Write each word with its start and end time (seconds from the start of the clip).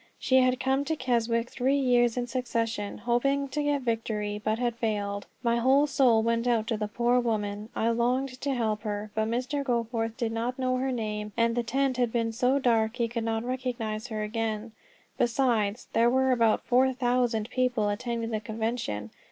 She 0.17 0.37
had 0.39 0.59
come 0.59 0.83
to 0.85 0.95
Keswick 0.95 1.47
three 1.51 1.75
years 1.77 2.17
in 2.17 2.25
succession, 2.25 2.97
hoping 2.97 3.47
to 3.49 3.61
get 3.61 3.83
victory, 3.83 4.41
but 4.43 4.57
had 4.57 4.75
failed. 4.77 5.27
My 5.43 5.57
whole 5.57 5.85
soul 5.85 6.23
went 6.23 6.47
out 6.47 6.65
to 6.69 6.77
the 6.77 6.87
poor 6.87 7.19
woman; 7.19 7.69
I 7.75 7.89
longed 7.89 8.41
to 8.41 8.55
help 8.55 8.81
her. 8.81 9.11
But 9.13 9.27
Mr. 9.27 9.63
Goforth 9.63 10.17
did 10.17 10.31
not 10.31 10.57
know 10.57 10.77
her 10.77 10.91
name, 10.91 11.33
and 11.37 11.53
the 11.55 11.61
tent 11.61 11.97
had 11.97 12.11
been 12.11 12.31
so 12.31 12.57
dark 12.57 12.95
he 12.95 13.07
could 13.07 13.23
not 13.25 13.43
recognize 13.43 14.07
her 14.07 14.23
again; 14.23 14.71
besides, 15.19 15.87
there 15.93 16.09
were 16.09 16.31
about 16.31 16.65
four 16.65 16.91
thousand 16.93 17.51
people 17.51 17.87
attending 17.87 18.31
the 18.31 18.39
convention. 18.39 19.11